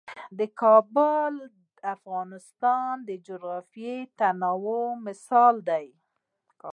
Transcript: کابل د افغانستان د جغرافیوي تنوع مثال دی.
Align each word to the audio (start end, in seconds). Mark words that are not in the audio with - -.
کابل 0.61 1.33
د 1.57 1.59
افغانستان 1.95 2.93
د 3.07 3.09
جغرافیوي 3.27 3.97
تنوع 4.19 4.87
مثال 5.07 5.55
دی. 5.69 5.85